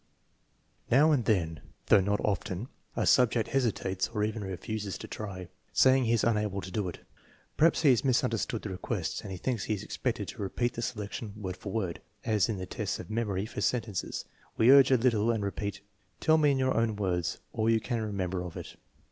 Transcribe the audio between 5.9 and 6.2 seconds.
he